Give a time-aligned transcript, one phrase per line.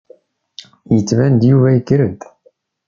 [0.95, 2.21] Yettban-d Yuba yerked.